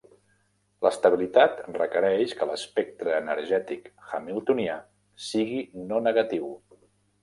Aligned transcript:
L'estabilitat 0.85 1.59
requereix 1.75 2.33
que 2.41 2.49
l'espectre 2.53 3.15
energètic 3.21 3.89
hamiltonià 4.19 4.83
sigui 5.31 5.65
no 5.89 6.07
negatiu. 6.13 6.55